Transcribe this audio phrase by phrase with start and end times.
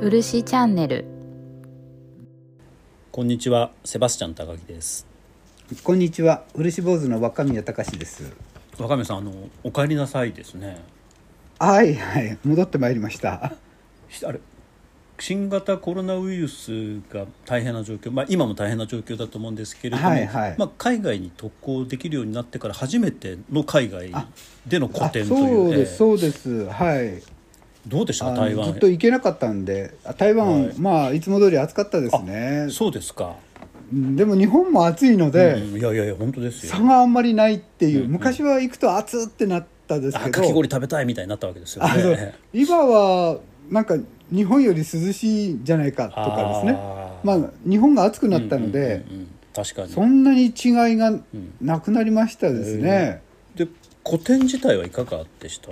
[0.00, 1.04] 漆チャンネル。
[3.10, 5.08] こんにちは、セバスチャン高木です。
[5.82, 8.32] こんにちは漆坊主の若宮隆です。
[8.78, 9.32] 若宮さん、あの
[9.64, 10.80] お帰りなさいですね。
[11.58, 13.54] はいはい戻ってまいりました。
[14.06, 14.38] ひあれ、
[15.18, 20.54] 新型コロナウイルスが大変な状況、まあ今も大変な状況だと思うんですけれども、はいはい。
[20.56, 24.12] まあ海外に渡航できるようになってから初めての海外
[24.64, 25.48] での個あ展という。
[25.48, 26.66] そうですえそうです。
[26.66, 26.98] はい。
[26.98, 27.22] え
[27.88, 28.80] どうでした台湾のずっ。
[28.80, 30.74] と行けなかったんであ台湾、はい。
[30.78, 32.68] まあいつも通り暑かったですね。
[32.70, 33.36] そうですか。
[33.92, 36.72] うんでも日本も暑いので、うんいやいやいや本当ですよ。
[36.72, 36.80] 差。
[36.80, 38.12] があんまりないっていう、うんうん。
[38.12, 40.32] 昔は行くと暑ってなったですあけど。
[40.32, 42.34] かき氷食べたいみたいになったわけですよね。
[42.52, 43.38] 今は
[43.70, 43.96] なんか
[44.30, 46.72] 日本より涼しいんじゃないかとかですね。
[47.24, 49.28] まあ日本が暑くなったので、うんうんうんうん。
[49.54, 49.88] 確かに。
[49.88, 50.52] そんなに違い
[50.96, 51.18] が
[51.62, 53.22] なくなりましたですね、
[53.56, 53.66] で
[54.06, 55.70] 古典自体はいかがでした？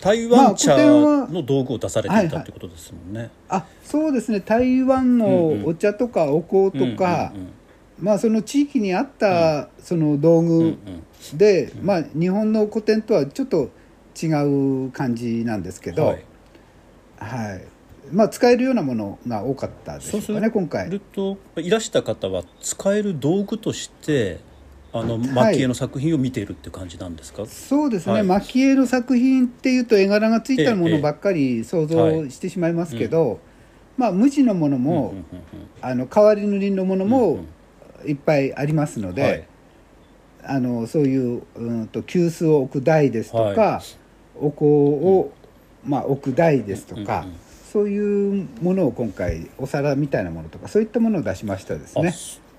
[0.00, 3.30] 台まあ湾茶の道具を出されていたってことですもんね。
[3.48, 4.40] あそうですね。
[4.40, 7.48] 台湾うんのうんお茶とかお香とか、うんうん
[8.00, 10.74] まあその地域に合ったその道うんうん
[11.32, 13.70] 具で、まあ日本の古典とはちょっと
[14.22, 14.26] 違
[14.86, 16.16] う感じなんですけど、は
[17.18, 17.58] はい。
[17.58, 17.60] い、
[18.12, 20.88] まあ使えるようなものが多かったでしょうかね今回。
[20.88, 24.38] るといらした方は使える道具として
[24.92, 25.54] あのはい。
[25.54, 28.24] 蒔絵の作品を見ているっていう感じなんですか、そうですね、はい。
[28.24, 33.40] 蒔絵の作品っていうと絵柄がついたもええのばっかり想像してしまいますけど、
[33.96, 35.24] まあ無地のものも、うんうんうん
[35.80, 37.46] あの変わり塗りのものうんもうん。
[38.06, 39.48] いっぱいありますので、はい。
[40.44, 43.82] あのそういううんと急須を置く台ですとか、は
[44.36, 45.32] お香を、
[45.84, 47.36] まあ、置く台ですとか、うんうん
[47.68, 52.14] そういうものを今回お皿みたいなものとかそういったものを出しましたですね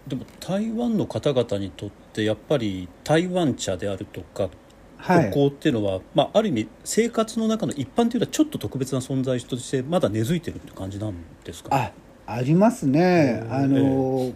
[0.08, 4.50] でも台湾の方々にとってやっぱり台湾茶であるとか
[4.98, 5.30] はい。
[5.30, 11.70] お香っていうのは、まあ、ある意味生活の中の一般というのはちょっと特別な存在としてまだ根付いてるって感じなんですか？
[11.74, 11.92] あ
[12.26, 13.42] ありますね。
[13.44, 14.34] うんあの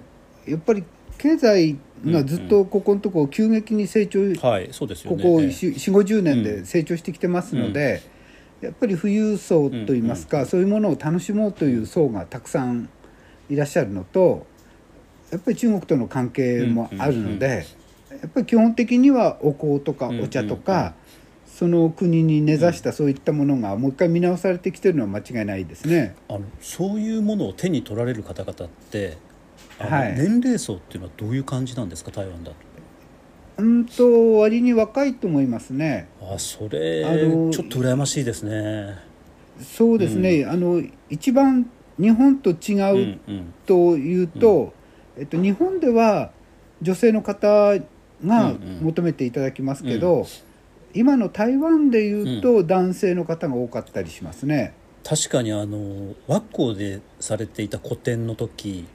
[0.47, 0.83] やっぱり
[1.17, 5.23] 経済がずっとここのところ急激に成長、はいそうですよね。
[5.23, 5.47] ここええ。
[5.47, 8.01] 4 5 0年で成長してきてますので、
[8.61, 12.89] やっぱり富裕層といいますか、そういうものを楽しもうという層がたくさん
[13.49, 14.47] いらっしゃるのと
[15.33, 17.65] やっぱり中国との関係もあるので、
[18.09, 20.79] やっぱり基本的にはお香とかお茶とか、うん。
[20.79, 20.93] うんうん
[21.53, 26.15] その国に根ざしたそういったものがもう一回見直されてきてるのは間違いないですね。
[26.27, 29.17] あのそういうものを手に取られる方々って
[29.77, 30.15] はい。
[30.17, 32.57] 年齢層っていうのはどういう感じなんですか台湾だと。
[33.57, 36.07] うんと割に若いと思いますね。
[36.21, 38.97] あそれあのちょっと羨ましいですね。
[39.61, 41.69] そうですね、あの一番
[41.99, 42.73] 日本と違
[43.13, 44.73] ううんというと、
[45.17, 46.31] えっと、日本では
[46.81, 47.79] 女性の方が
[48.21, 48.79] うんうん。
[48.81, 50.25] 求めていただきますけど、
[50.93, 54.73] 今の台湾でいうと男性の方が多かったりしますね。
[55.03, 58.85] 確かにあの和光でされていた個展の時、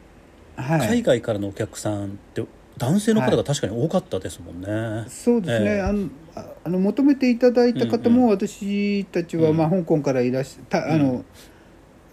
[0.57, 2.45] はい、海外からのお客さんって
[2.79, 5.81] 男性の方が確かに多かったですもんね、そうですね、ええ。
[5.83, 9.57] あのああの求めていただいた方もうん私たちは、うん。
[9.57, 11.25] まあ、香港からいらっしゃたあの、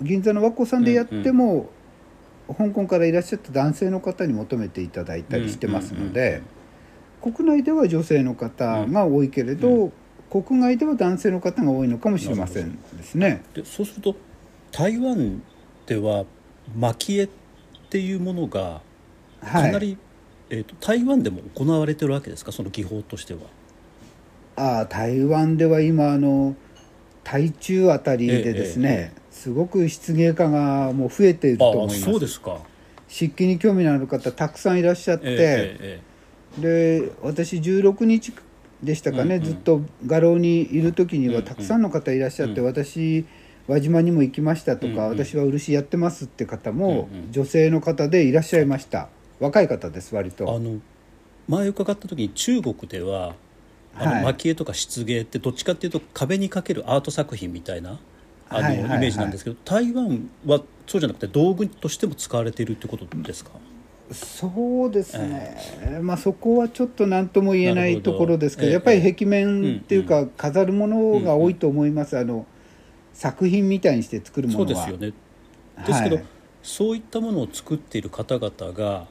[0.01, 0.05] うん。
[0.05, 1.69] 銀座の和光さんでやっても、
[2.47, 6.41] 香港からいらっしゃった男性の方に求めていただいたりしてますので、
[7.21, 9.91] 国内では女性の方が多いけれど、
[10.29, 13.43] 国外では男性の方が多いのかもしれませんですね。
[13.53, 14.15] でそうすると
[14.71, 15.41] 台湾
[15.85, 16.25] では
[16.75, 17.29] 蒔絵っ
[17.89, 18.81] ていうものが
[19.41, 19.97] かは、ないり、
[20.49, 22.51] えー、と台湾でも行われてるわけですか？
[22.51, 23.39] その技法としては。
[24.57, 26.55] ああ台湾では今あの
[27.23, 29.13] 台中あたりでですね、
[29.45, 32.01] すごく漆芸家がもう増えていると思いあます。
[32.01, 32.57] そうですか。
[33.07, 36.01] 漆器に興味のある方たくさんいらっしゃって、ええ
[36.59, 38.33] で私16日
[38.81, 39.43] でしたかね、うんうん。
[39.43, 41.35] ずっと画廊にいる時にうんうん。
[41.35, 42.65] はたくさんの方いらっしゃって、うん。
[42.65, 43.27] 私
[43.67, 45.09] 輪島にも行きましたとか、うんうん。
[45.09, 47.31] 私は漆やってますって方も、うんうん。
[47.31, 49.09] 女性の方でいらっしゃいました。
[49.39, 50.79] 若い方です割えええあとの
[51.47, 53.35] 前伺った時に中国では
[53.95, 54.23] あの、はい。
[54.23, 57.99] 蒔絵とか漆芸ってどっちかっていうと壁にかけるアート作品みたいな
[58.49, 58.97] あの、はいはいはい。
[58.97, 63.51] イメージなんですけど台湾はそうじゃなくて道具としても使われているってことですか？
[64.11, 65.57] そうですね、
[66.01, 72.45] まあそこはちょっと何とも言えなないところですけど、ええやっぱり壁面っていうか、飾るものが多いと思います、あの
[73.15, 74.85] 作品みたいにして作るもそのは。
[74.85, 75.13] うですよね。
[75.87, 76.25] ですけど、はい
[76.61, 79.07] そういったものを作っている方々が、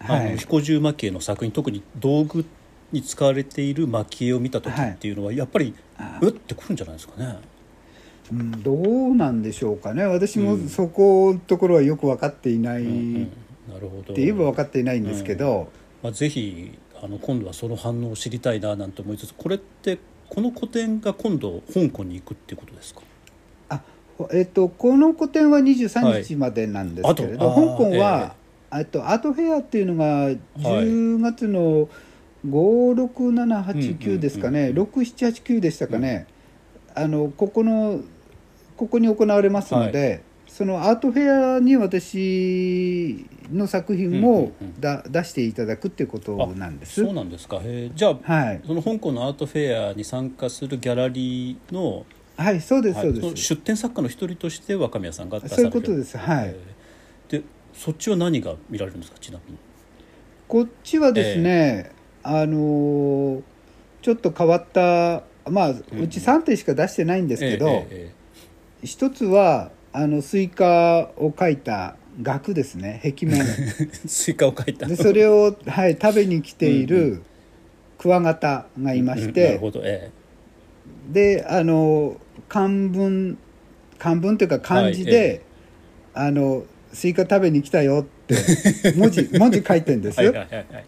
[0.00, 0.38] あのはい。
[0.38, 2.44] 彦十蒔絵の作品特に道具
[2.92, 7.38] に使われている蒔絵を見た時っていうのは、やっぱりあうってくるんじゃないですかね。
[8.32, 10.04] うん、どうなんでしょうかね。
[10.04, 10.68] 私もうん。
[10.68, 13.24] そこのところはよく分かっていない、うんうん。
[13.24, 13.28] っ。
[14.04, 15.70] て言えば分かっていないんですけど、
[16.02, 23.02] まあ、ぜひあの今度はその反応を知りたいななんて思いつつこれってこの個展が今度香港に行くっていうことですか？
[23.68, 23.82] あ
[24.32, 28.34] えっと、この個展は23日までなんですけれど、はい香港は、
[28.72, 31.88] えっと、アートフェアっていうのが10月の
[32.46, 36.26] 56789ですかね、うんうんうん6789でしたかね、
[36.94, 38.00] あのここの
[38.76, 47.02] ここに行われますので、そのアートフェアに私の作品もうんだ、出していただくっていうことなんです。
[47.02, 47.60] そうなんですか。
[47.94, 52.06] じゃあはい、その香港のアートフェアに参加するギャラリーの
[52.36, 53.36] はい、そうです、そうです。
[53.36, 56.16] 出展作家の一人として若宮さんがそういうことです。
[56.18, 56.48] はい。
[56.48, 57.40] えー。
[57.40, 57.42] で
[57.72, 59.58] そっちは何が見られるんですかちなみに？
[60.48, 61.92] こっちはですね、
[62.22, 63.42] あのー
[64.02, 68.15] ちょっと変わったまあうち3点しか出してないんですけど、えええ
[68.86, 73.00] 一つはあのスイカを描いた額ですね。
[73.02, 73.40] 壁面。
[73.42, 73.44] え
[74.06, 74.86] スイカを描いた。
[74.86, 77.22] でそれを、はい、食べに来ていうんる
[77.98, 79.80] クワガタがいましうんなるて、ほど。
[79.84, 80.10] え
[81.12, 82.16] であの
[82.48, 83.38] 漢文
[83.98, 85.40] 漢文というか漢字で、はいえ
[86.14, 88.34] あのスイカ食べに来たよって
[88.96, 90.86] 文字文字書いてんですえはいはいはいはい。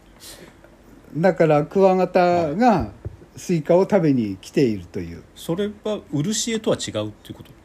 [1.18, 2.92] だからクワガタが
[3.36, 5.22] スイカを食べに来ているという。
[5.34, 7.57] それは漆絵とは違うっていうこと？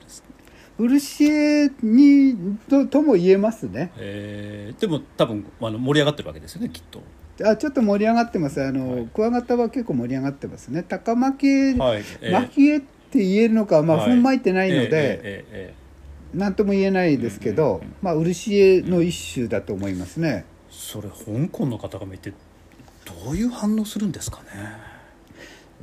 [0.77, 3.91] 漆絵にととも言えますね。
[3.97, 7.01] えーでも多分あの盛り上がってるわけですよねきっと。
[7.47, 8.61] あちょっと盛り上がってます。
[8.63, 9.07] あの、はい。
[9.07, 10.83] クワガタは結構盛り上がってますね。
[10.83, 12.01] 高巻絵、はい。
[12.01, 14.11] ええ巻き絵って言えるのかまあはい。
[14.11, 15.83] 踏んまいてないので、ええええええ
[16.33, 22.33] 何とも言えないですけど、まあ漆絵の一種だと思いますね、それ香港の方が見て
[23.05, 24.92] どういう反応するんですかね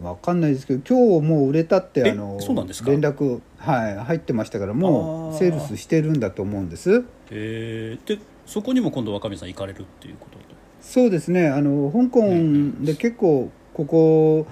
[0.03, 2.91] わかんないですけど今日もう売れたってえあのそうなんですか？
[2.91, 7.05] 連絡、はい、入ってましたからもうセールスしてるんだと思うんです。
[7.31, 8.09] えー。
[8.09, 10.45] でそこにも今度若宮さん行かれるっていうことで
[10.81, 11.49] そうですね。
[11.49, 14.47] あの香港で結構ここ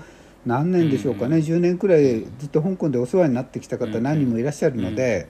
[0.47, 5.27] 何年でしょうかね、うん10年くらいずっと香港でお世話になってきた方うん何人もいらっしゃるので、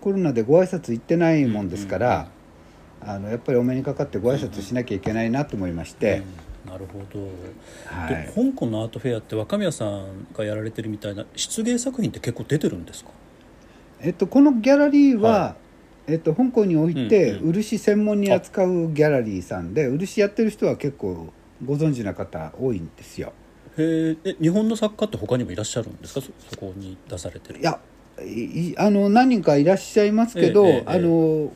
[0.00, 2.30] コロナでご挨拶行ってないもんですから、
[3.00, 7.20] あのやっぱりお目にかかってご挨拶しなきゃいけないなと思いまして、うんなるほど、
[7.86, 8.26] はい。
[8.26, 13.10] で香港のアートフェアって若宮さんがやられてるみたいな出芸作品って結構出てるんですか？
[14.00, 15.56] えっと、このギャラリーは、は
[16.06, 17.52] えっと、香港においてうんうん。
[17.54, 21.32] 漆専門に扱うギャラリーさんで漆やってる人は結構
[21.64, 23.32] ご存知な方多いんですよ。
[23.76, 26.20] へえ日本の作家って他にもいらっしゃるんですか？
[26.20, 27.60] そそこに出されてる。
[27.60, 27.80] いや
[28.24, 30.84] いあの何人かいらっしゃいますけど、ええええ。
[30.86, 31.52] あの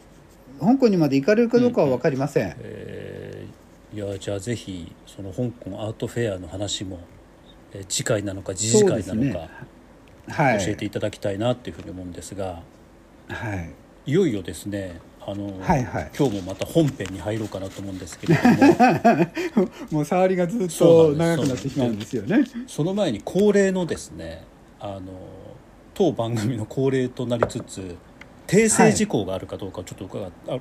[0.60, 3.33] 香港にまで行かれるかどうかは分かりません、えー
[3.94, 6.98] いやじゃあぜひその香港アートフェアの話も、
[7.72, 9.48] えー次回なのか次次回なのか、
[10.28, 10.64] はい。
[10.64, 12.62] 教えていただきたいなっていうふうに思うんですが
[13.28, 13.70] はい。
[14.10, 16.10] いよいよですねあの、はいはい。
[16.18, 19.70] 今日もまた本編に入ろうかなと思うんですけれども。
[19.90, 22.44] もう触りがずっと長くなってしまうんですよね。
[22.66, 24.42] その前に恒例のですね
[24.80, 25.02] あの
[25.94, 27.96] 当番組の恒例となりつつ
[28.48, 30.58] 訂正事項があるかどうかをちょっと伺って、あ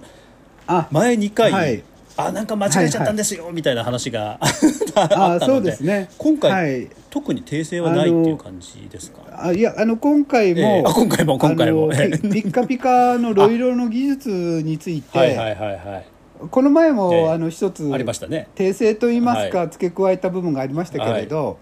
[0.68, 1.83] あ前2回、はい
[2.15, 4.38] あなんか間違えちゃったんですよ、みたいな話が
[4.95, 6.10] ああったのでそうですね。
[6.18, 6.89] 今回、はい。
[7.10, 9.21] 特に訂正はないっていう感じですか？
[9.31, 10.83] あいやあの今回も、ええ。
[10.86, 11.89] あ今回も今回も。
[11.89, 14.30] ピピッカピカのロイロの技術
[14.63, 15.36] について、はい。
[15.36, 16.06] はいはいはい
[16.51, 17.30] この前も、ええ。
[17.30, 18.48] あの一つありましたね。
[18.56, 21.57] 訂正といいますか、は付け加えた部分がありましたけれど、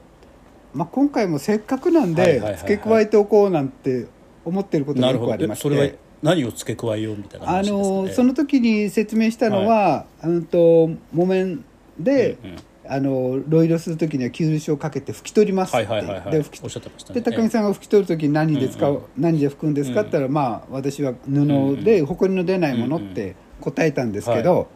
[0.74, 2.60] まあ、今回もせっかくなんで、はいはいはいはい。
[2.60, 4.08] 付け加えておこうなんて
[4.44, 11.64] 思ってることがよくありまして何を付け加えようみたいなあ話ですか、ね、のその時に説明したのは、うんと木綿
[12.00, 12.58] で、うんうん。
[12.88, 16.32] あのロイロする時には吸油をかけて拭き取りますって、はいはいはいはい。
[16.32, 17.22] で拭きおっしゃってましたね。
[17.22, 19.04] で高木さんが拭き取る時に何で使う、うんうん。
[19.18, 24.68] 何で拭くんですかって言ったら、まあ私は布で埃の出ないものって答えたんですけど、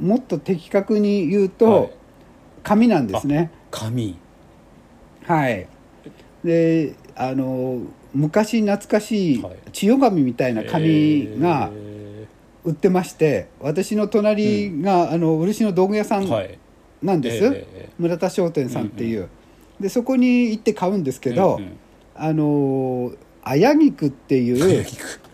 [0.00, 1.90] もっと的確に言うと、はい。
[2.62, 3.50] 紙なんですね。
[3.70, 4.16] 紙。
[5.24, 5.66] はい。
[6.42, 7.80] であの
[8.14, 9.56] 昔懐かしいはい。
[9.72, 12.26] 千代紙みたいな紙がえ
[12.64, 16.58] 売ってまして私の隣が、あの漆の道具屋さんーはい。
[17.02, 19.28] なんです、えええ村田商店さんっていう、
[19.80, 21.76] でそこに行って買うんですけど、うんうん。
[22.14, 24.58] あのあやぎくっていう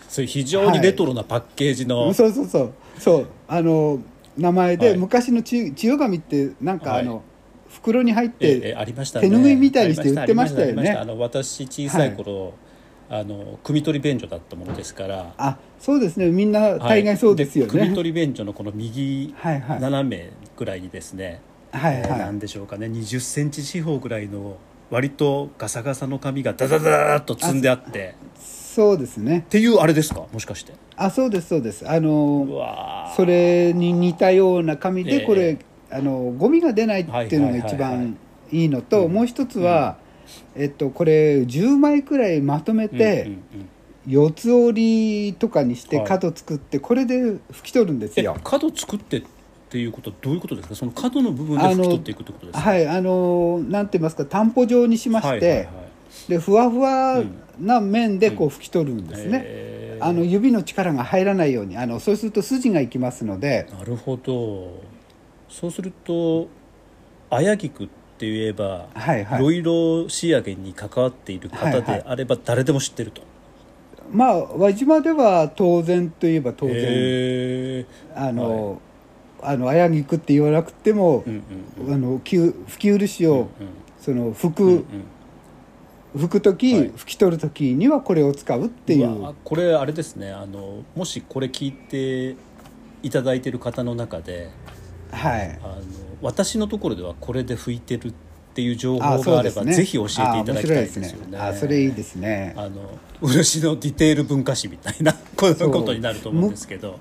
[0.09, 2.73] そういう非常にレトロなパッケージの、そうそうそう。
[2.99, 3.27] そう。
[3.47, 4.01] あの
[4.37, 4.99] 名前で、はい。
[4.99, 7.23] 昔の千千代紙ってなんかあの、はい
[7.69, 9.29] 袋に入っええて、ありましたね。
[9.29, 10.91] 手拭いみたいにして売ってましたよね。
[10.93, 12.55] あの私小さい頃、
[13.11, 15.33] あの汲み取り便所だったものですから。
[15.39, 16.31] あそうですね。
[16.31, 17.89] みんな大概そうですよね、はい。
[17.89, 19.81] 汲み取り便所のこの右はいはい。
[19.81, 21.41] 斜めぐらいにですね、
[21.73, 22.87] はいえーなんはいでしょうかね。
[22.87, 24.57] 2 0センチ四方ぐらいの
[24.91, 28.15] 割とガサガサの紙がダダダダーっと積んであって。
[28.39, 29.39] そうですね。
[29.39, 30.27] っていうあれですか？
[30.33, 30.73] もしかして。
[30.97, 31.89] あそうですそうです。
[31.91, 35.27] あうのそれに似たような紙でええ。
[35.27, 35.59] これ、
[35.91, 38.19] あのゴミが出ないっていうのが一はいはいはいはい番
[38.53, 38.65] い。
[38.65, 39.99] いのと、うんもう一つは、
[40.57, 43.69] えっと、これ10枚くらいまとめて、うんうん
[44.07, 46.07] 四つ折りとかにしてはい。
[46.07, 48.39] 角作ってこれで拭き取るんですえよ。
[48.43, 49.23] 角作ってっ
[49.69, 50.75] ていうことはどういうことですか？
[50.75, 52.71] その角の部分で拭き取っていくってことですか？
[52.71, 55.69] はいあのなんて言いますか担保状にしまして、
[56.27, 57.23] でふわふわ
[57.61, 59.43] な面でこう拭き取るんですね。
[59.45, 60.07] へー。
[60.07, 64.81] あの指の力が入らないようにあのそうすると筋がいきますのでなるほど。
[65.51, 66.49] そうすると
[67.29, 67.93] 綾菊って
[68.27, 69.39] 言えば、はいはい。
[69.41, 73.23] いろいろ仕上げに関わっている方であれば誰でも知ってると、
[74.11, 78.81] まあ輪島では当然といえば当然へあの、
[79.43, 81.95] あの綾菊って言わなくてもー、うんうん。
[81.95, 83.49] あのきゅ拭き漆を、うんうん。
[84.01, 84.85] その拭く、うんうん。
[86.17, 86.91] 拭く時、はい。
[86.91, 89.35] 拭き取る時にはこれを使うっていう。
[89.45, 90.33] これあれですね。
[90.33, 92.37] あのもしこれ聞いて
[93.03, 94.51] いただいてる方の中で
[95.13, 95.59] はい。
[95.63, 95.83] あの
[96.21, 98.13] 私のところではこれで拭いてるっ
[98.55, 101.39] ていう情あ報があれば、ねぜひ教えていただきたいですよね。
[101.39, 101.49] あね。
[101.51, 102.55] あそれいいですね。
[102.57, 106.99] あの漆のディテール文化史みたいな こそうことになると思うんですけど。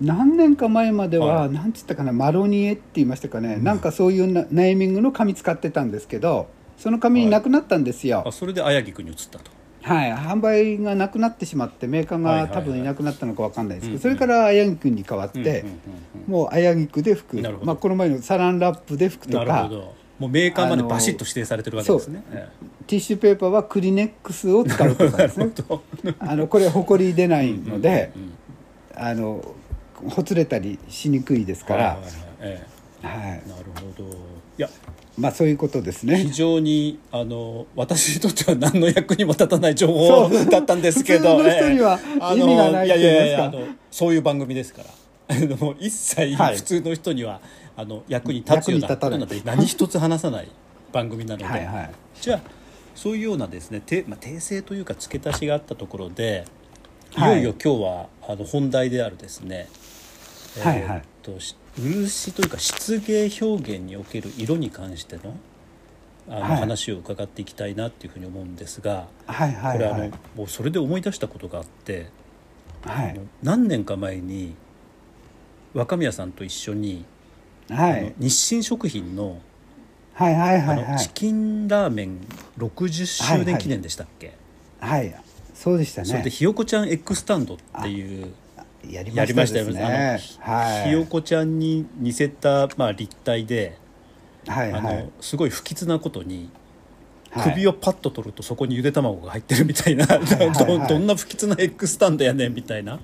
[0.00, 1.50] 何年か前までは、はい。
[1.50, 9.50] なんつったかなマロニエって言いましたかね、なんかそういうなネーミングの紙使ってたんですけどその紙なくなったんですよ、あそれで綾菊に移ったと
[9.82, 15.64] はい、販売がなくなってしまってメーカーが多分いなくなったのかわかんないですけど、それから綾菊に変わって、
[16.26, 17.66] もう綾菊で拭く、なるほど。
[17.66, 19.70] まあ、この前のサランラップで拭くとか
[20.18, 22.48] もうメーカーまでバシッと指定されてるわけですね、え
[22.86, 25.50] ティッシュペーパーはクリネックスを使うとかえですね。
[26.20, 28.12] あのこれほこり出ないので
[28.94, 29.42] あの
[29.94, 32.12] ほつれたりしにくいですから、はいはいはい。
[32.40, 32.66] え
[33.02, 33.42] はい。
[33.46, 34.04] えなるほど。
[34.58, 34.68] いや
[35.18, 36.30] まあそういうことです非ね。
[36.32, 41.98] 常にあの私にとっては何の役にも立たない情報だったんですけど普通の人には
[42.34, 42.94] 意味がないいますか。
[42.94, 44.90] やいやいやあのそういう番組ですから。
[45.30, 46.56] あの一切はい。
[46.56, 47.40] 普通の人には、
[47.76, 48.88] あの役に立つような。
[48.88, 50.48] ないことなので何一つ話さない
[50.92, 51.44] 番組なので。
[51.44, 51.90] はいはい。
[52.20, 52.40] じゃあ
[52.96, 56.44] そういうようなですねて、まあ、訂正というか付け足しがあったところで
[57.16, 57.36] いはい。
[57.36, 59.68] よいよ今日はあの本題であるですね、
[60.62, 60.96] はいはい。
[60.96, 65.36] えーっとし漆というか漆芸表現における色に関しての
[66.28, 66.56] あの、はい。
[66.60, 72.08] 話を伺っていきたいなっていうふうに思うんですが、はいはいこれあのはいもうそれで思い出したことがあって、
[72.82, 73.20] はい。
[73.42, 74.54] 何年か前に
[75.74, 77.04] 若宮さんと一緒に、
[77.68, 78.14] はい。
[78.18, 79.40] 日清食品の
[80.14, 80.98] はいはいはいはい。
[80.98, 82.18] チキンラーメン
[82.58, 84.34] 60周年記念でしたっけ、
[84.80, 85.14] はい
[85.54, 86.08] そうでしたね。
[86.08, 88.32] それでひよこちゃんエッグスタンドっていう
[88.88, 89.72] やりましたね。
[89.72, 90.88] ねはい。
[90.88, 93.76] ひよこちゃんに似せた、まあ、立体で、
[94.48, 94.82] あはいはい。
[94.82, 96.50] のすごい不吉なことに
[97.30, 97.52] はい。
[97.52, 100.52] 首をパッと取るとそこにゆで卵が入ってるみたいな、いはいはい。
[100.52, 102.98] どどんな不吉なエッグスタンドやねんみたいな、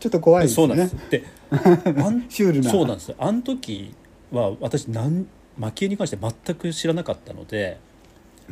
[0.00, 0.96] ちょっと怖いですそうなんでねす。
[1.10, 1.24] で
[2.28, 2.70] シュールな。
[2.70, 3.14] そうなんです。
[3.18, 3.94] あの時
[4.32, 5.26] は私なん
[5.58, 7.78] 蒔絵に関して全く知らなかったので、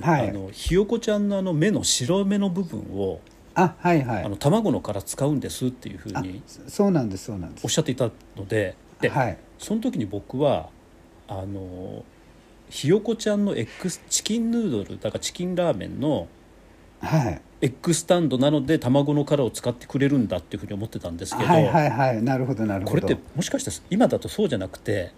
[0.00, 0.30] はい。
[0.30, 3.20] あのひよこちゃんのあの目の白目の部分を
[3.56, 4.24] あはいはい。
[4.24, 7.64] あの卵の殻使うんですっていうふうあにそうなんですそうなんです。
[7.64, 9.38] おっしゃっていたのでで、はい。
[9.58, 10.68] その時に僕は
[11.26, 12.04] あの
[12.68, 16.28] ひよこちゃんのエッグスチキンヌードルだからチキンラーメンの
[17.00, 17.40] はい。
[17.62, 22.22] エッグスタンドなので卵の殻を使ってくれるんだっていうふうに思ってたんですけど、はいはいはい。
[22.22, 23.00] なるほどなるほど。
[23.00, 25.12] これってもしかして今だとそうじゃなくて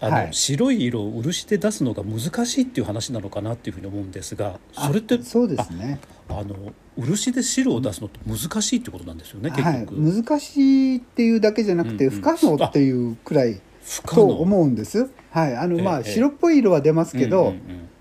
[0.00, 0.28] あの、はい。
[0.32, 6.00] 白い色を漆で出すのが難しいっていう話なのかなっていうふうに思うんですがそれってあそうですね。
[6.28, 6.56] あの
[6.96, 9.80] 漆で白を出すのって難しいってことなんですよね結はい。
[9.80, 12.20] 局、難しいっていうだけじゃなくてうんうん。
[12.20, 13.60] 不可能っていうくらい
[14.06, 15.10] と思うんです。
[15.30, 15.56] はい。
[15.56, 16.10] あのまあええ。
[16.10, 17.60] 白っぽい色は出ますけどうんうんうん。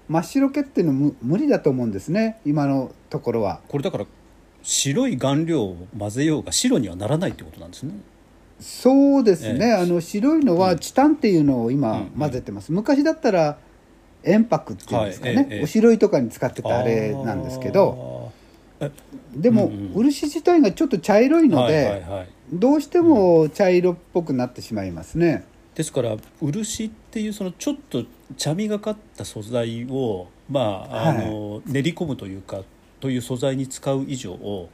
[0.10, 3.62] 真っ白系っていうのむ無理だと思うんですね今のところは。
[3.68, 4.06] これだから
[4.64, 7.94] 白い顔料を混ぜようが白にはならないってことなんですね
[8.60, 9.74] そうですね、ええ。
[9.74, 12.06] あの白いのはチタンっていうのをうん今うん。
[12.20, 13.58] 混ぜてます、昔だったら
[14.24, 15.46] 塩白っていうんですかね、はい。
[15.46, 15.64] ええええ。
[15.64, 18.32] お白いとかに使ってたあれなんですけど
[19.36, 22.28] でも、うんうん漆自体がちょっと茶色いので、はいはいはい。
[22.54, 25.44] どうしても茶色っぽくなってしまいますね、
[25.76, 28.04] ですから漆っていうそのちょっと
[28.38, 32.62] 茶みがかった素材をまああの、練り込むというか
[33.00, 34.70] という素材に使う以上はい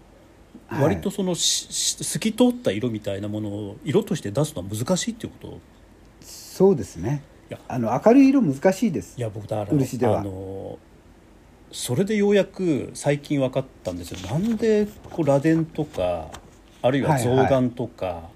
[0.69, 5.59] 割とそのしし透き通った色みたいなものを色として出すのは難しいっていうこと？
[6.21, 7.23] そうですね。
[7.49, 7.59] いや。
[7.67, 9.17] あの明るい色難しいです。
[9.17, 10.19] いや僕だから漆では。
[10.19, 10.77] あの
[11.71, 14.19] それでようやく最近分かったんですよ。
[14.29, 16.29] なんでこう螺鈿とか
[16.81, 17.37] あるいははいはい。
[17.37, 18.29] 象眼とか、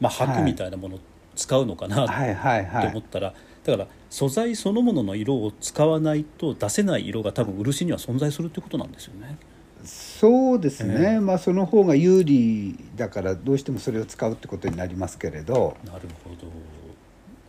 [0.00, 0.98] まあ、箔みたいなものを
[1.36, 2.86] 使うのかなはいはいってはい。
[2.88, 3.34] 思ったら、
[3.64, 9.38] だから素材そのものの色を使わないと出せない色が多分漆には存在するってことなんですよね。
[9.84, 11.20] そうですね、ええ。
[11.20, 15.76] まあその方が有利だからどうしてもそれを使うってことになりますけれど。
[15.84, 16.50] なるほど。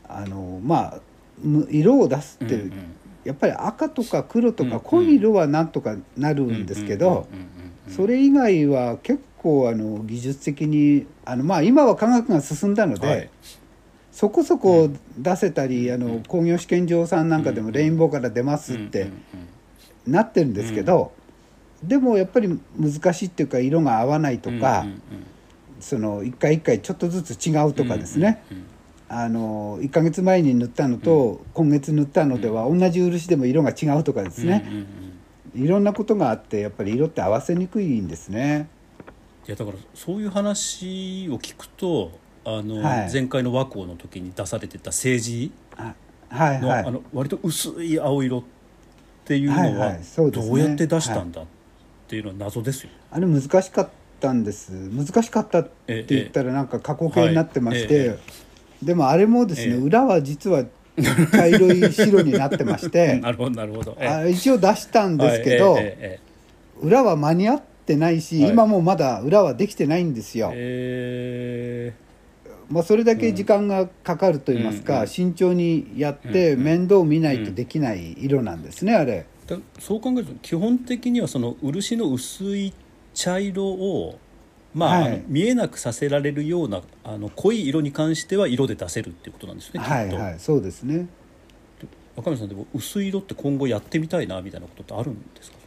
[0.08, 1.00] あのまあ
[1.42, 2.72] む色を出すって、うんうん。
[3.24, 4.80] やっぱり赤とか黒とうんうん。
[4.80, 7.52] か濃い色はなんとかなるんですけど、うんうんうんうん
[7.90, 13.30] それ以外は結構あの技術的にあの、まあ、今は科学が進んだので、はい。
[14.12, 19.10] そこそこ出せたり、あの工業試験場さんなんかでもレインボーから出ますって
[20.06, 21.12] なってるんですけど、
[21.84, 24.86] でもやっぱり難しいっていうか色が合わないとか、
[25.80, 28.44] その一回一回ちょっとずつ違うとかですね、
[29.10, 34.86] あの1ヶ月前に塗ったのと今月塗ったのでは同じ漆でも色が違うとかですね、
[35.56, 38.70] いろんなことがあってやっぱり色って合わせにくいんですね。
[39.48, 42.12] いやだからそういう話を聞くと
[42.46, 43.10] あの、はい。
[43.12, 45.94] 前回の和光の時に出されてた政治あ
[46.30, 46.86] はいの,、はい。
[46.86, 48.44] あの割と薄い青色っ
[49.26, 50.50] ていうのははいはいそうですね。
[50.50, 51.52] どうやって出したんだって。
[51.52, 51.61] い
[52.20, 52.90] うのは謎ですよ。
[53.10, 53.90] あれ難しかっ
[54.20, 54.72] たんです。
[54.72, 58.20] 難しかったって言ったらなんか過去形になってまして、え
[58.82, 58.86] え。
[58.86, 59.80] でもあれもですね、ええ。
[59.80, 60.66] 裏は実は
[61.32, 63.98] 茶色い白になってまして なるほどなるほど。
[64.00, 64.08] ええ。
[64.08, 65.78] あ一応出したんですけど、
[66.82, 68.52] 裏は間に合ってないし、はい。
[68.52, 72.12] 今もまだ裏はできてないんですよ、ええ。
[72.72, 76.64] まあ、それだけ時間がかかると言いますか、うんうん慎重にやってうんうん。
[76.64, 82.74] 面倒見ないとできない色なんですね、あれだそう考えると基本的にはその漆の薄い
[83.14, 84.20] 茶色を、
[84.74, 85.24] まあはい。
[85.28, 91.08] 見えなくさせられるようなあの濃い色に関しては色で出せるっていうことなんですね、はいはいそうですね。
[92.16, 95.58] 若宮さんでも薄い色って今後やってみたいなみたいなことってあるんですか？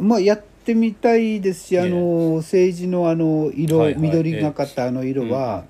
[0.00, 1.82] まあやってみたいですしええ。
[1.82, 5.64] あの政治のあの色、はいはい緑がかったあの色は、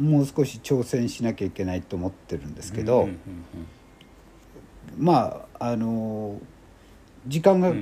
[0.00, 3.16] もう少し挑戦しなきゃいけないと思ってるんですけど、うんうん。
[4.98, 6.40] まああの
[7.28, 7.72] 時間が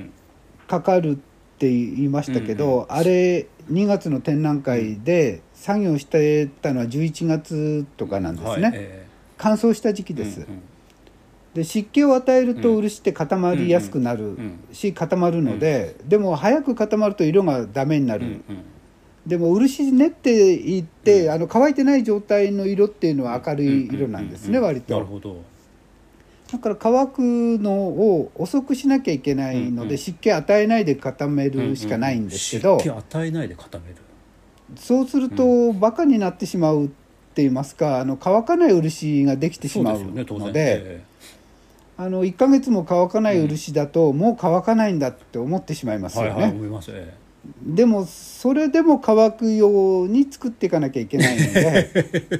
[0.67, 1.15] かかるっ
[1.57, 10.47] て言いましたけど、あれ2月の展覧会で作業してたのは11月とかなんですね、乾燥した時期えです、
[11.55, 12.75] で湿気を与えるとうん。
[12.83, 18.41] 漆って固まりやすくなるんし固まるので、でも早く固まると色がダメになる、
[19.25, 24.29] でも漆練っていって、あの乾いてない状態の色っていうのは明るい色なん。
[24.29, 25.43] ですね、割となるほど
[26.51, 29.97] だから乾くのを遅くしなきゃいけないので、うんうん。
[29.97, 33.95] 湿気与えないで固めるしかないんですけど、湿気与えないで固める。
[34.75, 41.03] そうするとバカになってしまうって言いますかあの乾かない漆ができてしまうのでえ
[41.97, 46.51] あの1ヶ月も乾かない漆だと、もう乾かないんだって思ってしまいますよね、
[47.63, 51.91] でもそれでも乾くように作っていかなきゃいけないので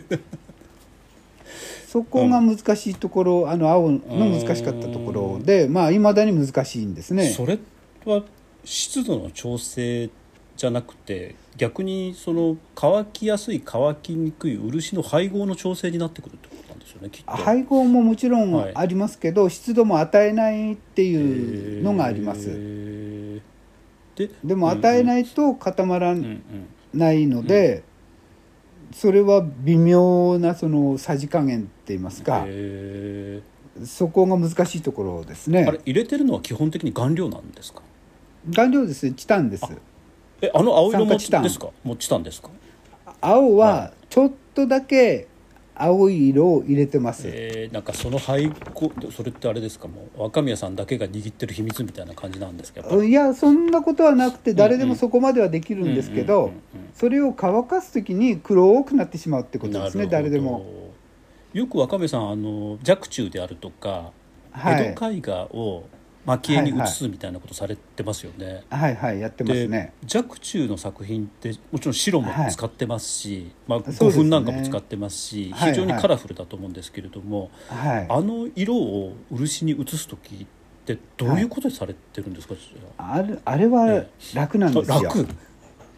[1.91, 7.25] そこが難しいところ、あの青の難しかったところでまあいまだに難しいんですね。
[7.25, 7.59] えそれ
[8.05, 8.23] は
[8.63, 10.09] 湿度の調整
[10.55, 17.31] じゃなくて逆にその乾きやすい乾きにくい漆の配合の調整になってくるってことなんですよねきっと。
[17.31, 18.73] 配合ももちろはい。
[18.73, 22.47] んありますけど、湿度も与えないっていうのがあります、
[24.15, 26.41] ででも与えないと固まらうんうん。
[26.93, 27.83] ないので、
[28.93, 33.41] それは微妙なそのさじ加減って言いますか、へ
[33.85, 35.61] そこが難しいところですね。
[35.61, 37.81] えあれ入れてるのは基本的に顔料なんですか？
[38.55, 39.13] 顔料ですね。
[39.13, 39.63] チタンです。
[40.41, 41.43] えあの青色もチタン。
[41.43, 41.69] ですか？
[41.83, 42.49] もうチタンですか？
[43.21, 45.27] 青ははちょっとだけ
[45.83, 49.87] 青い色を入れてます、えー、なんかその配合それってあれですか？
[49.87, 56.51] もう若宮さんだけが握ってる秘密みたいな感じなんですけどいやそんなことはなくて誰でもそこまではできるんですけど
[56.93, 60.65] それを乾かす時に黒くなってしまうってことですね誰でも。
[61.53, 64.11] よく若宮さんあの若冲であるとか、
[64.51, 64.85] はい。
[64.91, 65.83] 江戸絵画を
[66.25, 69.93] 蒔絵に移すみたいなことされてますよね、はいはいやってますね。
[70.03, 74.23] で若冲の作品ってもちろん白も使ってますし、まあ、5そうですね。
[74.23, 78.07] 分なんかも使ってますしはい非常にカラフルだと思うんですけれども、はい。
[78.09, 80.47] あの色を漆に移す時っ
[80.85, 82.55] てどういうことでされてるんですか、
[82.97, 85.27] あれあれは楽なんですよ、あ楽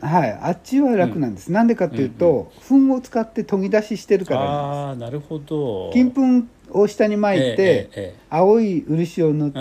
[0.04, 0.40] はい。
[0.42, 4.40] あっちは楽なんです、なんでかっていうと、粉を使って研ぎ出ししてるから。
[4.42, 5.92] なんああなるほど。
[5.94, 9.58] です金粉を下に巻いて、ええええ青い漆を塗って、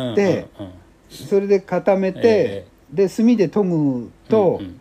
[0.59, 0.73] うんうんうん。
[1.11, 4.81] それで固めて、えで墨で研ぐと、うんうん。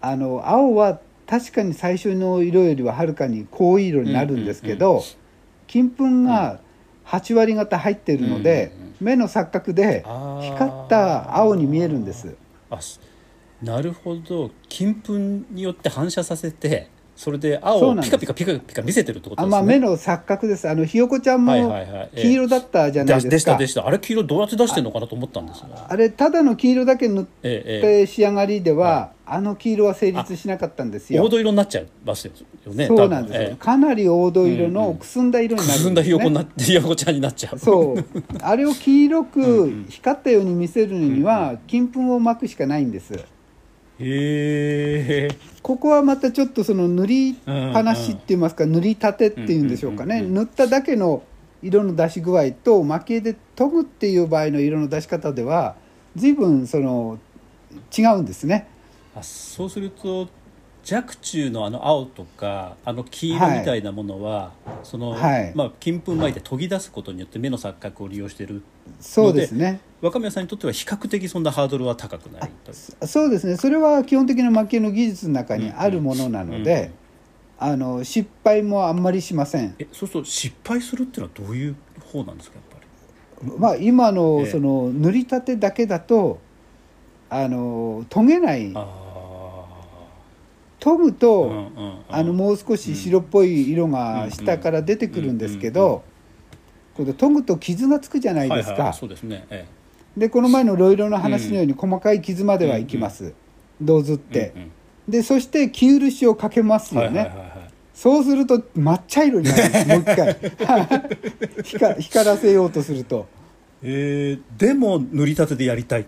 [0.00, 5.02] あの青は確かに最初の色よりははるかに濃い色になるんですけど、
[5.66, 6.60] 金粉が
[7.06, 12.34] 8割方入っているので、うんうん目の錯覚で光った青に見えるんです。
[12.70, 12.98] あす
[13.62, 14.50] なるほど。
[14.68, 15.12] 金粉
[15.52, 19.56] によって反射させてそれで青をピカピカピカピカ見せてるってことですね。
[19.56, 20.68] あまあ目の錯覚です。
[20.68, 21.54] あのひよこちゃんも
[22.14, 23.56] 黄色だったじゃないでですか。
[23.56, 23.86] でしたでした。
[23.86, 27.80] あれ黄色どうやって出してるのかなと思ったんですがあれただの黄色だけ塗っええええ。
[28.04, 31.24] て仕上がりでは、あの黄色は成立しなかったんですよ。
[31.24, 31.30] 黄。
[31.30, 32.32] 土色になっちゃいますよ
[32.74, 34.72] ねそうなんですよ、えかなり黄土色うんうん。
[34.74, 35.78] のくすんだ色えになる。
[35.78, 37.58] くすんだひよんですねこになってひよこちゃんになっちゃう。
[37.58, 38.04] そう。
[38.42, 39.86] あれを黄色うんうくん。
[39.88, 43.18] 光ったように見せるには金粉をまくしかないんです
[43.98, 45.28] へえ
[45.62, 51.22] ここはまたちょっとその塗りっぱなしって言いますか、塗りたてっていうんでしょうかね、塗っただけの
[51.62, 55.74] 色の出し具合と蒔絵で研ぐっていう場合の色の出し方では
[56.14, 57.18] 随分その
[57.96, 58.68] 違うんですね。
[59.14, 60.28] あそうすると
[60.88, 64.52] 若冲のあの青とかあの黄色みたいなものは、
[64.84, 65.52] その、はい。
[65.54, 68.62] まあ、金粉巻いて研ぎ出すことによって目の錯覚を利用している
[69.00, 69.80] そうですね。
[70.00, 72.72] 若宮さんにとっては比較的そんなハードルは高くないと
[73.06, 73.56] そうですね。
[73.56, 76.74] それは基本的な蒔絵の技術の中にあるものなので、
[77.60, 77.68] うん。
[77.68, 77.72] うん。
[77.72, 79.74] あの失敗もあんまりしません。
[79.78, 81.76] えそうすると失敗するっていうのはどういう
[82.12, 83.58] 方なんですかやっぱり？
[83.58, 84.50] まあ、今のええ。
[84.52, 86.38] その塗りたてだけだと
[87.28, 89.05] あの研げないあ
[90.86, 91.72] 研ぐと、
[92.08, 96.04] あ、のもう少し白っぽい色が下から出てくるんですけど
[96.94, 98.96] これ研ぐと傷がつくじゃないですか。
[99.08, 99.46] ですね。
[99.50, 99.66] え
[100.16, 103.34] でこの前のロイロの話のように細かい傷まではいきます。
[103.82, 104.68] 銅ずっえて
[105.08, 107.20] でそして生漆をかけますよね。
[107.20, 109.88] はいそうすると抹茶色になるんです。
[109.88, 110.36] もう一回。
[111.64, 113.26] 光光らせようとすると。
[113.82, 116.06] えーでも塗りたてでやりたい。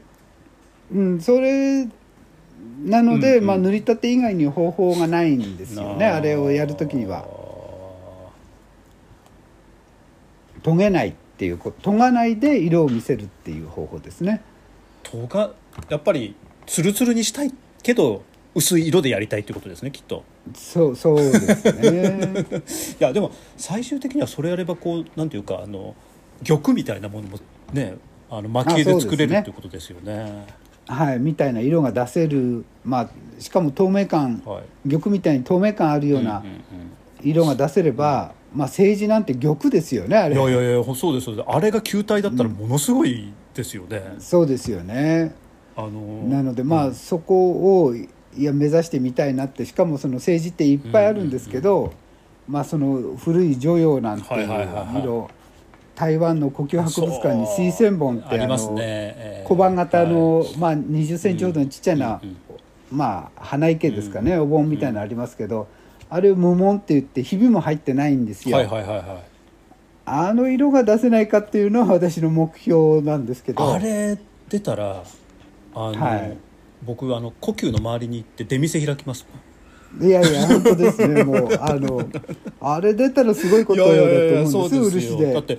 [0.95, 1.89] うん、それ
[2.85, 3.47] なので、うんうん。
[3.47, 6.21] まあ、塗りたて以外に方法がないんですよねあ。
[6.21, 7.27] れをやるときには。
[10.63, 14.43] 研げないっていうこと研がないで色を見せるっていう方法ですね。
[15.03, 15.53] とが
[15.89, 16.35] やっぱり
[16.67, 18.23] ツルツルにしたいけど
[18.55, 20.25] 薄い色でやりたいってことですねきっと。
[20.55, 22.43] そうそうですね。
[23.01, 25.95] いやでも最終的にはそれやればこうなんていうかあの
[26.45, 27.39] 玉みたいなものも
[27.73, 27.95] ね
[28.31, 30.45] あの蒔絵で作れるっていうことですよね
[30.89, 34.89] はいみたいな色が出せるまあしかも透明感はい。
[34.91, 36.63] 玉みたいに透明感あるようなうんうん
[37.23, 40.37] 色が出せれば、まあ政治なんて玉ですよねあれ。
[40.37, 41.49] うんいやいやいやそうですそうです。
[41.49, 45.35] あれが球体だったらものすごいですよね、そうですよね。
[45.77, 51.93] あのなのでまあそこをいや目指してみたいなってしかもその政治っていっぱいあるんですけど、
[52.49, 55.03] まあその古い女陽なんていうはいはいはいはい。
[55.03, 55.29] 色
[55.99, 60.57] 台湾の故宮博物館に水仙本ってありますね、小判型の、はい。
[60.57, 62.37] まあ20センチほどのちっちゃな、うんうん
[62.91, 65.67] まあ花池ですかね、お盆みたいなのありますけど、
[66.09, 69.07] あれを無紋って言ってひびも入ってないんですよ、はいはいはいはい。
[70.07, 73.75] あの色が出せないかっていうのは私の目標なんですけど。
[73.75, 75.03] あれ出たら
[75.75, 76.37] あの、はい。
[76.87, 79.27] 僕あの故宮の周りに行って出店開きます
[80.01, 81.25] いやいや本当ですね。
[81.25, 82.09] もうあの
[82.61, 85.33] あれ出たらすごいことだと思うんです 漆で。
[85.33, 85.59] だって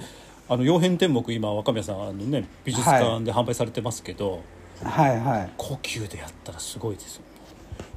[0.49, 4.41] あの曜変天目今若宮さんあの、ね、美術館で販売されてますけど、
[4.83, 5.19] はい。
[5.19, 7.21] はい故宮でやったらすごいですよ。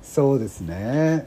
[0.03, 1.27] そうですね。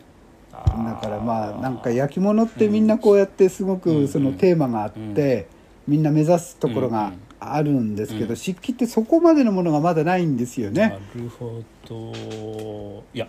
[0.54, 3.80] あだーからまあなんか焼き物ってみんなこうやってすごうん。
[3.80, 5.48] くそのテーマがあって
[5.88, 7.20] みんな目指すところがうん。
[7.40, 8.28] あるんですけうん。
[8.28, 11.00] ど漆器ってそこまでのものがまだないんですよなね。
[11.16, 13.04] るほど。
[13.14, 13.28] いや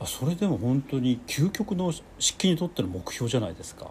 [0.00, 3.90] あそれでも本当に究極の漆器にとっての目標じゃないですか。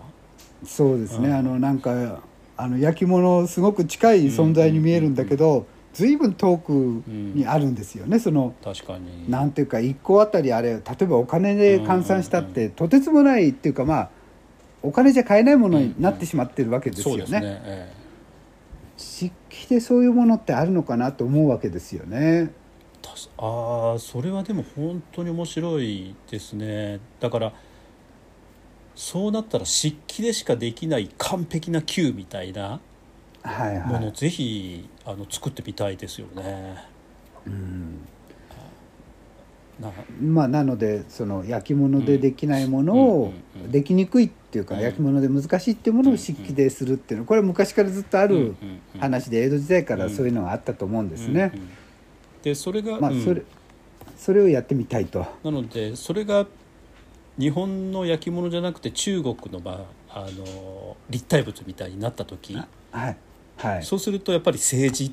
[0.66, 1.28] そうですね。
[1.28, 1.36] うん。
[1.36, 2.22] あのなんか
[2.58, 6.72] あの焼き物すごく近い存在に見えるんだけど随分遠く
[7.08, 8.20] にあるんですよね。
[8.20, 9.30] その確かに。
[9.30, 14.10] なんていうか1個あたりあれ例えばお金で換算したってとてつもないっていうかまあ
[14.84, 17.62] お金じゃ買えないものになってしまってるわけですよそうですねね。
[17.66, 17.94] え。
[18.98, 22.52] 漆器でそういうものってあるのかなと思うわけですよね。
[23.38, 27.00] ああそれはでも本当に面白いですね。
[27.20, 27.54] だから
[28.98, 32.80] そうなったら漆器でしかできない完璧な球みたいな
[33.44, 34.12] はいものをはい。
[34.14, 36.84] ぜひあの作ってみたいですよね。
[37.46, 38.00] うん。
[39.80, 43.34] なまあなのでその焼き物でできないものうんを
[43.70, 44.82] できにくいっていうかうん。
[44.82, 47.26] 焼き物で難しいっていうものを漆器でするっていうの。
[47.28, 48.56] これは昔からずっとある
[49.00, 51.52] 話で江戸時代からそういうのがあったと思うんですね。
[52.42, 53.02] でそれが、うん。
[53.02, 53.44] まあそれ
[54.18, 55.24] それをやってみたいと。
[55.44, 56.48] なのでそれが
[57.40, 62.56] 日本の焼き物じゃなくて中国の,、まあ、あの立体物みたいになった時
[62.92, 63.18] はい
[63.58, 63.84] はい。
[63.84, 65.12] そうするとやっぱり政治っ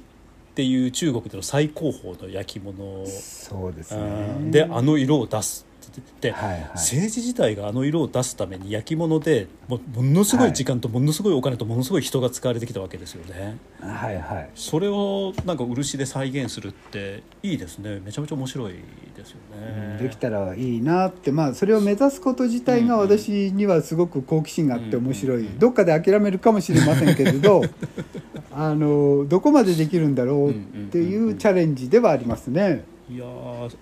[0.54, 4.04] ていう中国での最高峰の焼き物そうですうね。
[4.04, 13.56] んであの色を出すってて、はいはい政治自体があの色を出すために焼き物でもものすごい時間とものすごいお金とものすごい人が使われてきたわけですよね。
[13.80, 14.50] はいはい。
[14.54, 18.74] それをなんか漆で再現するっていいですねめちゃめちゃ面白い
[19.16, 19.98] ですよね。
[20.00, 27.62] できたらいいなってまあそれを目指すこと自体が私にはすごく好奇心があって面白いどっかで諦めるかもしれませんけれど
[28.52, 30.54] あのどこまでできるんだろうっ
[30.90, 32.84] ていうチャレンジではありますね。
[33.10, 33.76] いやー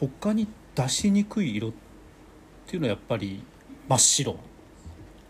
[0.00, 0.46] 他に
[0.82, 1.72] 出しにくい色っ
[2.66, 3.42] ていうのはやっぱり
[3.88, 4.36] 真っ白？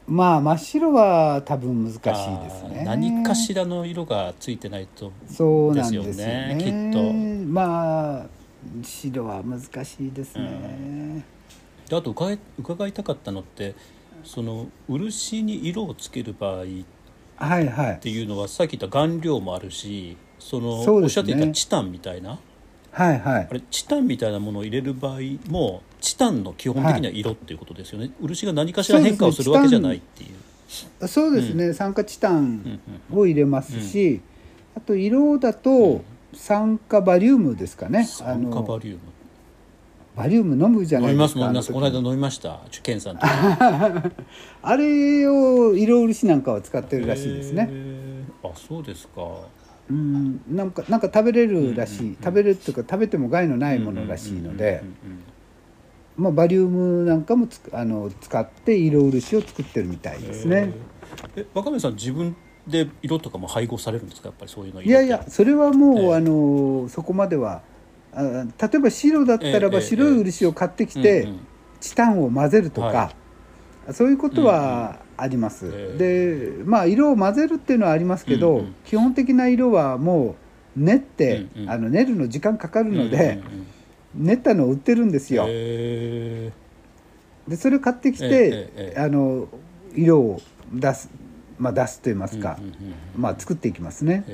[0.06, 2.84] まあ真っ白は多分難しいですあねー。
[2.84, 6.58] 何かしらの色がついてないとそうなんですよね。
[6.60, 7.12] きっと。
[7.12, 8.26] まあ
[8.82, 11.24] 白は難しいですね、
[11.88, 13.74] であと伺い伺いたかったのって
[14.24, 16.66] その漆に色をつける場合っ
[17.36, 18.00] はいはい。
[18.00, 20.88] ていうのはさっき言った顔料もあるしそのね。
[20.88, 22.38] おっしゃっていたチタンみたいな
[22.92, 23.48] はいはい。
[23.50, 31.08] あれチタンみたいなものを入れる場合もチタンの基本的には色っていうことですよね、漆が何かしら変化をするわけじゃないっていう。
[31.08, 32.80] そうですね、酸化チタンうん
[33.12, 34.20] うんを入れますし、
[34.76, 36.02] あと色だと
[36.34, 38.98] 酸化バリウムですかね、あ酸化のバリウム。
[40.16, 42.60] バリウム飲むじゃないで飲みますすか飲みますこの間飲みました。
[42.82, 47.70] ケンさん あれを色漆なんかは使ってるらしいですね。
[48.42, 49.22] あそうですか
[49.90, 54.82] うんなんかなんか食べれるらしい、食べれるっていうか食べても害のないものらしいので。
[56.16, 60.72] まあバリウムなんかもつあの使って色漆を作ってるみたいですね。
[61.36, 62.34] え若宮さん自分
[62.66, 64.30] で色とかも配合されるんですか？
[64.30, 66.14] やっぱりそういうのいやいやそれはもう、ええ。
[66.16, 67.62] あのそこまでは
[68.12, 71.28] あ例えば白だったらええば白い漆を買ってきて、
[71.78, 73.12] チタンを混ぜるとか、
[73.86, 75.96] はそういうことはあります、え
[76.58, 78.74] でまあ色を混ぜるっていうのはありますけど、うんうん。
[78.84, 80.36] 基本的な色はも
[80.76, 81.70] う練って、うんうん。
[81.70, 84.26] あの練るの時間かかるので、うんうんうん。
[84.26, 86.52] 練ったのを売ってるんですよ、へ
[87.46, 89.48] でそれを買ってきて、ええええあの
[89.94, 90.40] 色を
[90.72, 91.10] 出す、
[91.58, 94.24] まあ、出すと言いますか、うんうんうんまあ、作っていきますね。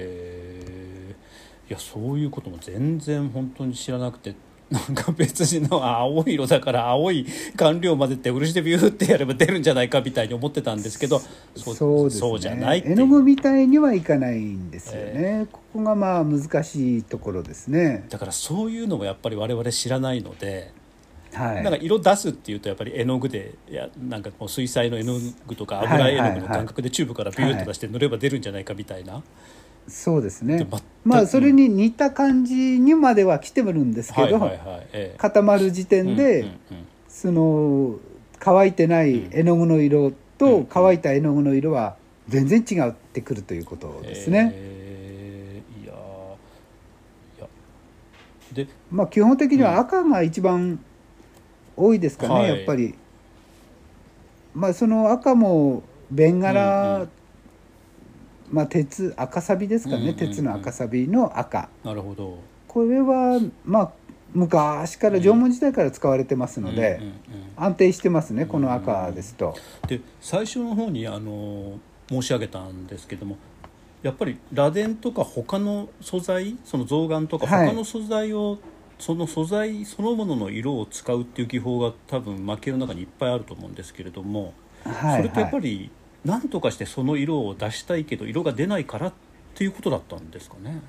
[1.68, 4.34] いやそういうことも全然本当に知らなくて
[4.70, 11.20] なんか別にの青い色だから青い顔料混ぜて漆でビューってやれば出るんじゃないかみたいに思ってたんですけど
[11.54, 12.10] そそうね。
[12.10, 18.06] そうじゃない絵の具みたいにはいかないんですよね、ここがまあ難しいところですね。
[18.08, 20.72] だからそういうのもやっぱり我々知らないので、
[21.32, 21.62] はい。
[21.62, 29.22] なんか色出すっていうとやっぱり絵の具でいやなんかこう水彩の絵の具とか油絵の具の感覚でチューブからビューッと出して塗れば出るんじゃないかみたいな、
[29.86, 30.66] そうですね。
[31.04, 35.18] まあそれに似た感じにまでは来てるんですけど、はいはいはい、ええ。
[35.18, 36.58] 固まる時点で、うんうんうん。
[37.08, 37.96] その
[38.38, 41.96] 乾いてない絵の具の色うんと乾いた絵の具の色は
[42.28, 44.52] 全然違ってくるということですね。
[44.54, 48.66] えーいやーいや。
[48.66, 50.80] でまあ基本的には赤が一番
[51.76, 52.48] 多いですかね、はい。
[52.48, 52.94] やっぱり。
[54.54, 57.08] まあその赤もベンガラ、うんうん
[58.54, 61.68] まあ鉄赤サビですかね、うんうんうん鉄の赤サビの赤。
[61.82, 62.38] なるほど。
[62.68, 63.92] これはまあ
[64.32, 67.14] 昔から縄文時代から使われてますので、うんうん
[67.56, 69.56] 安定してますねこの赤ですと。
[69.82, 73.36] うんで最初の方にあの申し上げたんですけども
[74.02, 77.68] やっぱり螺鈿とか他の素材その象眼とかはい。
[77.68, 78.58] 他の素材を、
[78.98, 84.52] その素材そのものの色を使うっていう技法が多分蒔絵の中にいっぱいあると思うんですけれども、
[84.84, 85.90] はいそれってやっぱはいり
[86.24, 89.12] 何とかしてその色を出したいけど色が出ないからっ
[89.54, 90.80] ていうことだったんですかね。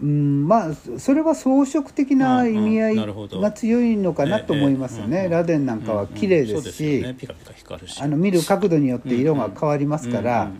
[0.00, 5.16] うんまあそれは装飾的な意味合いが強いのかなと思いますよね。
[5.16, 8.00] ええええうん螺鈿なんかは綺麗ですしよね、ピカピカ光るし。
[8.00, 10.50] あの見る角度によって色が変わりますから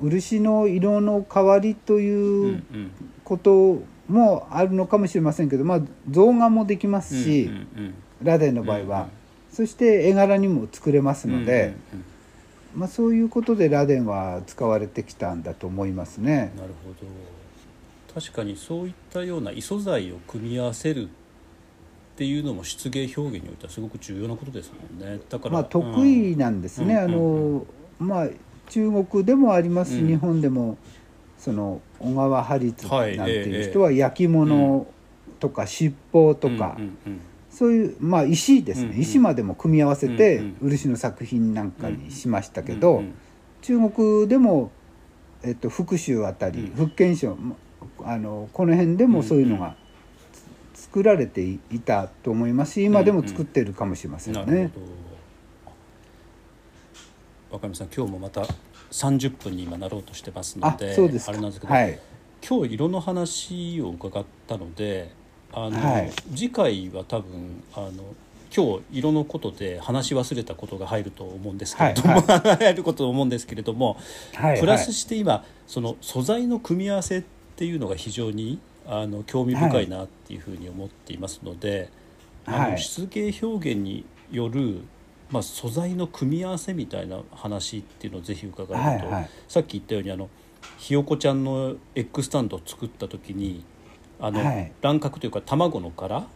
[0.00, 2.62] 漆の色の変わりという
[3.24, 7.94] こともあるのかもしれませんけどまあ象画もできますしうんうんうん。
[8.22, 9.08] 螺鈿の場合は。
[9.50, 12.04] そして絵柄にも作れますのでうんうんうん
[12.74, 16.52] まあそういうことで螺鈿は使われてきたんだと思いますね。
[16.56, 18.20] なるほど。
[18.20, 21.08] 確かにそういったような異素材を組み合わせるっ
[22.16, 25.20] ていうのも漆芸表現においてはすごく重要なことですもんね。
[25.28, 27.00] だからまあ得意なんですね、うん。
[27.00, 27.66] あの
[27.98, 28.28] まあ
[28.68, 29.92] 中国でもあります。
[29.92, 30.08] し、うん。
[30.08, 30.78] 日本でも
[31.38, 34.86] その小川ハリツなんてはいいう人は焼き物
[35.40, 37.20] とか七宝とか、うんうんうん
[37.62, 39.00] そういうまあ石ですね、うんうん。
[39.00, 43.14] 石までも組み合わせてうん漆の作品なんかにしましたけど、うんうん。
[43.62, 44.72] 中国でも、
[45.44, 46.74] えっと、福州あたり、うん。
[46.74, 47.54] 福建省ま
[48.04, 49.76] あのこの辺でもそういうのが
[50.74, 54.40] つ作られていたと思いますし今でも作ってるかもしれませんね。
[54.44, 54.86] なるほど。
[57.52, 58.42] 若見さん今日もまた
[58.90, 61.30] 30分に今なろうとしてますのあでそうですか。
[61.30, 61.96] あれなんですけど、はい。
[62.44, 65.21] 今日色の話を伺ったので
[65.52, 66.10] あの、はい。
[66.34, 67.90] 次回は多分あの
[68.54, 73.96] 今日色のことで話し忘れたことが入ると思うんですけれど も、入ることと思うんですけれども、
[74.34, 77.22] はいプラスして今その素材の組み合わせっ
[77.56, 81.88] ていうのが非常にあの興味深いなっていうふうに思っていますので、
[82.44, 82.72] あはい。
[82.72, 84.82] の漆芸表現による、
[85.30, 89.30] まあ、素材の組み合わせみたいな話っていうのをぜひ伺えると、はいはい。
[89.48, 90.28] さっき言ったようにあの
[90.78, 93.64] ひよこちゃんのエッグスタンドを作った時に
[94.22, 94.72] あの、はい。
[94.80, 96.26] 卵殻というか卵の殻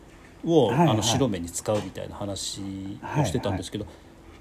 [0.45, 0.89] を、はいはい。
[0.89, 2.61] あの白目に使うみたいな話
[3.19, 3.87] をしてたんですけど、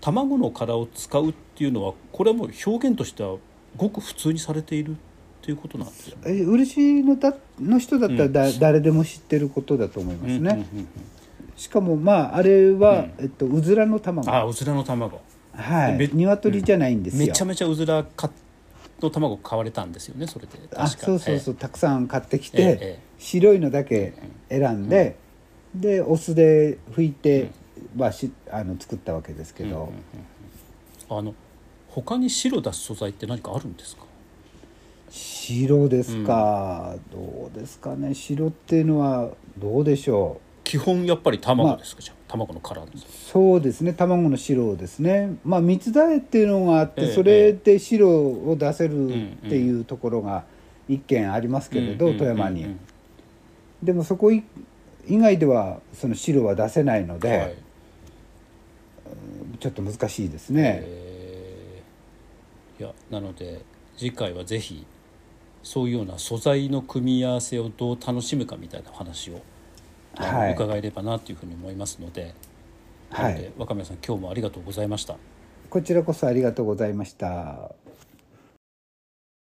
[0.02, 3.38] 卵の殻を使うっていうのはこれはもう表現としては
[3.78, 6.18] ごく普通にされているってっていうことなんですよ。
[6.18, 6.24] ね。
[6.26, 10.58] え漆のだの人だったらだ、誰でも知ってることだと思いますね、うんうんうん。
[10.58, 10.88] うん
[11.56, 13.14] しかもまああれは、うん。
[13.20, 14.30] えっと、うずらの卵。
[14.30, 15.22] あうずらの卵。
[15.54, 15.98] はい。
[15.98, 18.30] め鶏じゃないんですよ、めちゃめちゃうずらか
[19.02, 20.58] の卵買われたんですよねそれで。
[20.58, 20.84] 確か。
[20.84, 24.14] あそうそうそう、たくさん買ってきて、えええ白いのだけ
[24.50, 25.16] 選んで、
[25.74, 27.52] でお酢で拭いて、
[27.96, 29.92] まあ、しあの作ったわけですけど、
[31.10, 31.34] あの
[31.88, 34.04] 他に白出す素材って何かあるんですか？
[35.10, 38.14] 白ですか、どうですかね。
[38.14, 42.84] 白っていうのはどうでしょ基本やっぱり卵ですか、じゃあ卵の殻
[43.32, 43.94] そうですね。
[43.94, 45.38] 卵の白ですね。
[45.46, 50.44] まあ蜜だれっていうのがあって、ええそれで白を出せるっていうところが
[50.90, 52.80] 一軒ありますけれど、富山に、うんうん
[53.84, 54.44] でもそこい
[55.06, 57.56] 以外ではその白は出せないので、うんはい。
[59.60, 62.82] ちょっと難しいですね、えー。
[62.82, 63.62] いやなので
[63.96, 64.88] 次回はぜひ
[65.62, 69.42] そういうような素材の組み合わせをどう楽しむかみたいな話を、
[70.16, 72.34] はい伺えればなというふうに思いますので、
[73.10, 75.16] はい若宮さん今日もありがとうございました。
[75.70, 77.72] こちらこそありがとうございました。